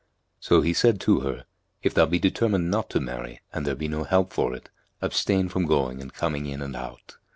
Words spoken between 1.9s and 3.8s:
thou be determined not to marry and there